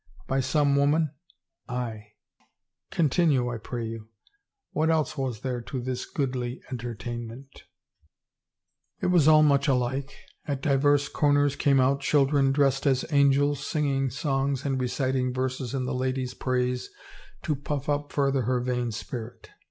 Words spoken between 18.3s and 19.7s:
her vain spirit."